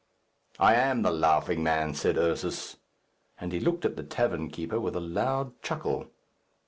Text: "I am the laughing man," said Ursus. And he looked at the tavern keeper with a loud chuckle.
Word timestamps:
"I 0.59 0.73
am 0.73 1.03
the 1.03 1.11
laughing 1.11 1.61
man," 1.61 1.93
said 1.93 2.17
Ursus. 2.17 2.77
And 3.39 3.51
he 3.51 3.59
looked 3.59 3.85
at 3.85 3.97
the 3.97 4.03
tavern 4.03 4.49
keeper 4.49 4.79
with 4.79 4.95
a 4.95 4.99
loud 4.99 5.53
chuckle. 5.61 6.07